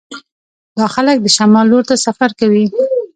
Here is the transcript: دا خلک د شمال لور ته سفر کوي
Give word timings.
دا 0.77 0.85
خلک 0.95 1.17
د 1.21 1.27
شمال 1.35 1.65
لور 1.71 1.83
ته 1.89 1.95
سفر 2.05 2.29
کوي 2.39 2.65